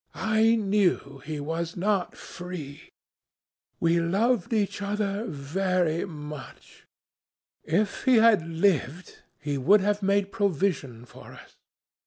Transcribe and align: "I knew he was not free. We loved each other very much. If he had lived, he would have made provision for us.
"I 0.15 0.55
knew 0.55 1.21
he 1.25 1.39
was 1.39 1.77
not 1.77 2.17
free. 2.17 2.89
We 3.79 3.99
loved 3.99 4.51
each 4.51 4.81
other 4.81 5.25
very 5.27 6.05
much. 6.05 6.87
If 7.63 8.05
he 8.05 8.15
had 8.15 8.47
lived, 8.47 9.19
he 9.39 9.59
would 9.59 9.81
have 9.81 10.01
made 10.01 10.31
provision 10.31 11.05
for 11.05 11.33
us. 11.33 11.55